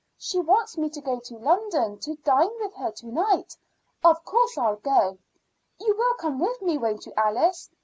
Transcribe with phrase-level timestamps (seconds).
[0.17, 3.55] "She wants me to go to London to dine with her to night.
[4.03, 5.19] Of course I'll go.
[5.79, 7.69] You will come with me, won't you, Alice?